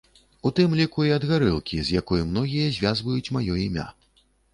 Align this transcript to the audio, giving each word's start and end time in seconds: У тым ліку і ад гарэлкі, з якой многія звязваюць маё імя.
У 0.49 0.51
тым 0.59 0.71
ліку 0.77 1.03
і 1.07 1.11
ад 1.17 1.25
гарэлкі, 1.31 1.77
з 1.89 1.95
якой 1.99 2.23
многія 2.29 2.71
звязваюць 2.79 3.33
маё 3.37 3.59
імя. 3.67 3.87